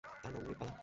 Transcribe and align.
তাঁর 0.03 0.31
নাম 0.33 0.43
নৃপবালা। 0.45 0.73